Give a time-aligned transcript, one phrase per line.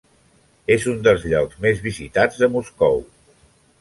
[0.75, 2.99] És un dels llocs més visitats de Moscou.